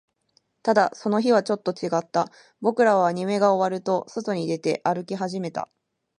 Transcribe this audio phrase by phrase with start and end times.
[0.63, 2.31] ただ、その日はちょっと違った。
[2.59, 5.69] 僕らはアニメが終わると、外に出て、歩き始めた。